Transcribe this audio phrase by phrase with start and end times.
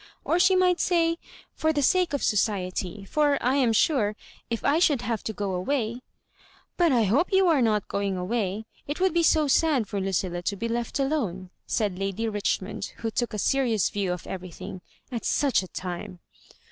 [0.25, 1.19] Or she might say,
[1.55, 4.15] *Fop the sake of society;' for, I am sure,
[4.49, 6.01] if I should have to go away ^"
[6.75, 8.65] But I hope you are not going away.
[8.87, 13.31] It would be so sad for Lucilla to be leftalene," said Lady Richmond, who took
[13.31, 16.17] a serious view of eve rything," at such a tune."